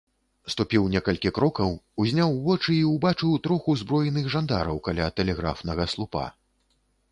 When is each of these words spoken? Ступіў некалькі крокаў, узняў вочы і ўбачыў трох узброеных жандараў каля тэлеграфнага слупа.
Ступіў 0.51 0.85
некалькі 0.93 1.31
крокаў, 1.37 1.69
узняў 2.05 2.33
вочы 2.47 2.71
і 2.77 2.79
ўбачыў 2.95 3.37
трох 3.49 3.69
узброеных 3.75 4.25
жандараў 4.37 4.83
каля 4.91 5.13
тэлеграфнага 5.21 5.83
слупа. 5.97 6.27